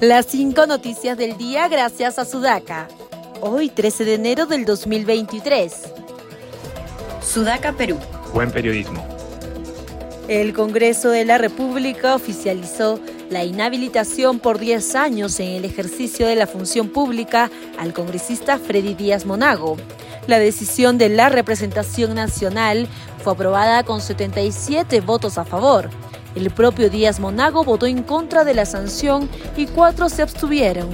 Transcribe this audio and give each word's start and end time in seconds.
Las 0.00 0.26
cinco 0.26 0.64
noticias 0.64 1.18
del 1.18 1.36
día 1.36 1.66
gracias 1.66 2.20
a 2.20 2.24
Sudaca. 2.24 2.86
Hoy 3.40 3.68
13 3.68 4.04
de 4.04 4.14
enero 4.14 4.46
del 4.46 4.64
2023. 4.64 5.74
Sudaca, 7.20 7.72
Perú. 7.72 7.98
Buen 8.32 8.52
periodismo. 8.52 9.04
El 10.28 10.52
Congreso 10.52 11.10
de 11.10 11.24
la 11.24 11.36
República 11.36 12.14
oficializó 12.14 13.00
la 13.28 13.42
inhabilitación 13.42 14.38
por 14.38 14.60
10 14.60 14.94
años 14.94 15.40
en 15.40 15.48
el 15.48 15.64
ejercicio 15.64 16.28
de 16.28 16.36
la 16.36 16.46
función 16.46 16.90
pública 16.90 17.50
al 17.76 17.92
congresista 17.92 18.56
Freddy 18.56 18.94
Díaz 18.94 19.26
Monago. 19.26 19.76
La 20.28 20.38
decisión 20.38 20.96
de 20.98 21.08
la 21.08 21.28
representación 21.28 22.14
nacional 22.14 22.86
fue 23.24 23.32
aprobada 23.32 23.82
con 23.82 24.00
77 24.00 25.00
votos 25.00 25.38
a 25.38 25.44
favor. 25.44 25.90
El 26.34 26.50
propio 26.50 26.90
Díaz 26.90 27.20
Monago 27.20 27.64
votó 27.64 27.86
en 27.86 28.02
contra 28.02 28.44
de 28.44 28.54
la 28.54 28.66
sanción 28.66 29.28
y 29.56 29.66
cuatro 29.66 30.08
se 30.08 30.22
abstuvieron. 30.22 30.88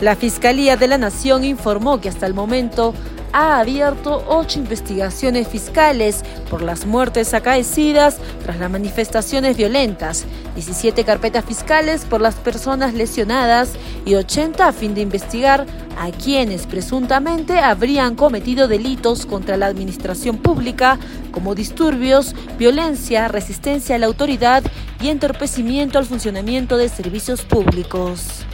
La 0.00 0.14
Fiscalía 0.14 0.76
de 0.76 0.86
la 0.86 0.98
Nación 0.98 1.44
informó 1.44 2.00
que 2.00 2.08
hasta 2.08 2.26
el 2.26 2.34
momento 2.34 2.94
ha 3.32 3.58
abierto 3.58 4.24
ocho 4.28 4.58
investigaciones 4.58 5.48
fiscales 5.48 6.22
por 6.50 6.62
las 6.62 6.86
muertes 6.86 7.34
acaecidas 7.34 8.16
tras 8.42 8.58
las 8.58 8.70
manifestaciones 8.70 9.56
violentas, 9.56 10.24
17 10.54 11.04
carpetas 11.04 11.44
fiscales 11.44 12.04
por 12.04 12.20
las 12.20 12.36
personas 12.36 12.94
lesionadas 12.94 13.72
y 14.06 14.14
80 14.14 14.68
a 14.68 14.72
fin 14.72 14.94
de 14.94 15.02
investigar 15.02 15.66
a 15.98 16.10
quienes 16.12 16.66
presuntamente 16.66 17.58
habrían 17.58 18.14
cometido 18.14 18.68
delitos 18.68 19.26
contra 19.26 19.56
la 19.56 19.66
administración 19.66 20.38
pública 20.38 20.98
como 21.32 21.54
disturbios, 21.54 22.34
violencia, 22.58 23.28
resistencia 23.28 23.96
a 23.96 23.98
la 23.98 24.06
autoridad 24.06 24.62
y 25.00 25.08
entorpecimiento 25.08 25.98
al 25.98 26.06
funcionamiento 26.06 26.76
de 26.76 26.88
servicios 26.88 27.42
públicos. 27.42 28.44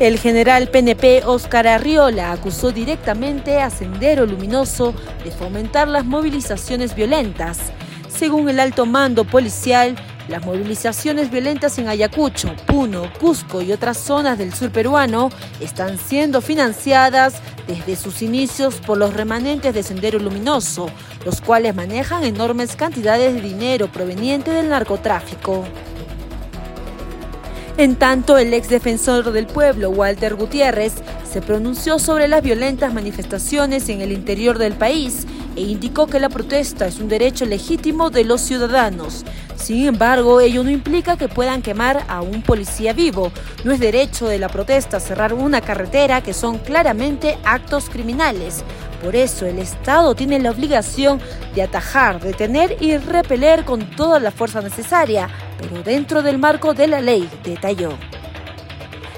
El 0.00 0.18
general 0.18 0.68
PNP 0.68 1.22
Óscar 1.24 1.68
Arriola 1.68 2.32
acusó 2.32 2.72
directamente 2.72 3.60
a 3.60 3.70
Sendero 3.70 4.26
Luminoso 4.26 4.92
de 5.22 5.30
fomentar 5.30 5.86
las 5.86 6.04
movilizaciones 6.04 6.96
violentas. 6.96 7.58
Según 8.08 8.48
el 8.48 8.58
alto 8.58 8.86
mando 8.86 9.24
policial, 9.24 9.94
las 10.28 10.44
movilizaciones 10.44 11.30
violentas 11.30 11.78
en 11.78 11.88
Ayacucho, 11.88 12.54
Puno, 12.66 13.12
Cusco 13.20 13.62
y 13.62 13.72
otras 13.72 13.98
zonas 13.98 14.38
del 14.38 14.54
sur 14.54 14.70
peruano 14.70 15.30
están 15.60 15.98
siendo 15.98 16.40
financiadas 16.40 17.34
desde 17.66 17.96
sus 17.96 18.22
inicios 18.22 18.76
por 18.76 18.98
los 18.98 19.14
remanentes 19.14 19.74
de 19.74 19.82
Sendero 19.82 20.18
Luminoso, 20.18 20.86
los 21.24 21.40
cuales 21.40 21.74
manejan 21.74 22.24
enormes 22.24 22.76
cantidades 22.76 23.34
de 23.34 23.40
dinero 23.40 23.88
proveniente 23.92 24.50
del 24.50 24.68
narcotráfico. 24.68 25.64
En 27.76 27.96
tanto, 27.96 28.38
el 28.38 28.54
ex 28.54 28.68
defensor 28.68 29.32
del 29.32 29.46
pueblo, 29.46 29.90
Walter 29.90 30.36
Gutiérrez, 30.36 30.94
se 31.30 31.42
pronunció 31.42 31.98
sobre 31.98 32.28
las 32.28 32.42
violentas 32.42 32.94
manifestaciones 32.94 33.88
en 33.88 34.00
el 34.00 34.12
interior 34.12 34.58
del 34.58 34.74
país 34.74 35.26
e 35.56 35.62
indicó 35.62 36.06
que 36.06 36.20
la 36.20 36.28
protesta 36.28 36.86
es 36.86 36.98
un 36.98 37.08
derecho 37.08 37.44
legítimo 37.46 38.10
de 38.10 38.24
los 38.24 38.40
ciudadanos. 38.40 39.24
Sin 39.56 39.86
embargo, 39.86 40.40
ello 40.40 40.62
no 40.62 40.70
implica 40.70 41.16
que 41.16 41.28
puedan 41.28 41.62
quemar 41.62 42.04
a 42.08 42.20
un 42.20 42.42
policía 42.42 42.92
vivo. 42.92 43.32
No 43.64 43.72
es 43.72 43.80
derecho 43.80 44.26
de 44.26 44.38
la 44.38 44.48
protesta 44.48 45.00
cerrar 45.00 45.32
una 45.32 45.60
carretera 45.60 46.22
que 46.22 46.34
son 46.34 46.58
claramente 46.58 47.38
actos 47.44 47.88
criminales. 47.88 48.64
Por 49.02 49.16
eso 49.16 49.46
el 49.46 49.58
Estado 49.58 50.14
tiene 50.14 50.38
la 50.38 50.50
obligación 50.50 51.20
de 51.54 51.62
atajar, 51.62 52.20
detener 52.20 52.76
y 52.80 52.96
repeler 52.96 53.64
con 53.64 53.90
toda 53.90 54.18
la 54.18 54.30
fuerza 54.30 54.60
necesaria, 54.60 55.28
pero 55.60 55.82
dentro 55.82 56.22
del 56.22 56.38
marco 56.38 56.74
de 56.74 56.86
la 56.86 57.00
ley, 57.00 57.28
detalló. 57.44 57.90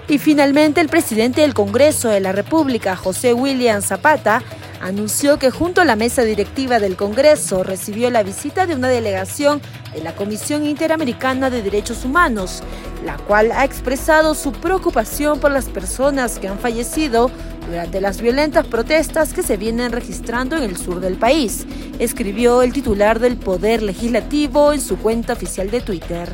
Y 0.09 0.19
finalmente 0.19 0.81
el 0.81 0.89
presidente 0.89 1.41
del 1.41 1.55
Congreso 1.55 2.09
de 2.09 2.21
la 2.21 2.33
República, 2.33 2.95
José 2.95 3.33
William 3.33 3.83
Zapata, 3.83 4.43
anunció 4.81 5.39
que 5.39 5.51
junto 5.51 5.81
a 5.81 5.85
la 5.85 5.97
mesa 5.97 6.23
directiva 6.23 6.79
del 6.79 6.97
Congreso 6.97 7.63
recibió 7.63 8.11
la 8.11 8.23
visita 8.23 8.67
de 8.67 8.75
una 8.75 8.89
delegación 8.89 9.61
de 9.95 10.03
la 10.03 10.15
Comisión 10.15 10.67
Interamericana 10.67 11.51
de 11.51 11.63
Derechos 11.63 12.05
Humanos, 12.05 12.63
la 13.05 13.17
cual 13.17 13.53
ha 13.53 13.65
expresado 13.65 14.35
su 14.35 14.53
preocupación 14.53 15.41
por 15.41 15.51
las 15.51 15.67
personas 15.67 16.39
que 16.39 16.49
han 16.49 16.59
fallecido 16.59 17.31
durante 17.67 18.01
las 18.01 18.21
violentas 18.21 18.67
protestas 18.67 19.33
que 19.33 19.43
se 19.43 19.57
vienen 19.57 19.93
registrando 19.93 20.57
en 20.57 20.63
el 20.63 20.77
sur 20.77 21.01
del 21.01 21.17
país, 21.17 21.67
escribió 21.99 22.63
el 22.63 22.73
titular 22.73 23.19
del 23.19 23.37
Poder 23.37 23.83
Legislativo 23.83 24.73
en 24.73 24.81
su 24.81 24.99
cuenta 24.99 25.33
oficial 25.33 25.71
de 25.71 25.81
Twitter. 25.81 26.29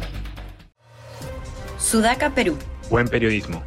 Sudaca, 1.78 2.30
Perú. 2.30 2.58
Buen 2.90 3.08
periodismo. 3.08 3.62